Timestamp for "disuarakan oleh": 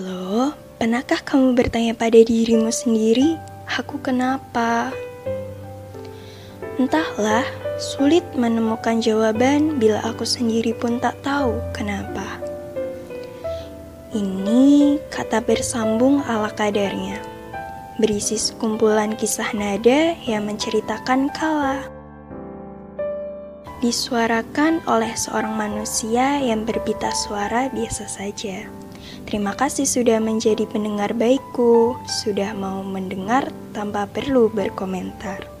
23.80-25.16